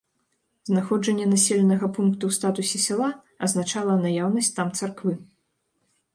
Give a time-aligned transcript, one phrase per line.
[0.69, 3.11] Знаходжанне населенага пункта ў статусе сяла
[3.49, 5.13] азначала наяўнасць там царквы.